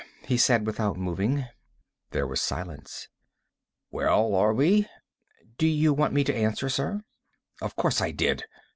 he 0.23 0.35
said 0.35 0.65
without 0.65 0.97
moving. 0.97 1.45
There 2.09 2.25
was 2.25 2.41
silence. 2.41 3.07
"Well, 3.91 4.33
are 4.33 4.51
we?" 4.51 4.87
"Did 5.59 5.67
you 5.67 5.93
want 5.93 6.11
me 6.11 6.23
to 6.23 6.33
answer, 6.35 6.69
sir?" 6.69 7.03
"Of 7.61 7.75
course 7.75 8.01
I 8.01 8.09
did!" 8.09 8.45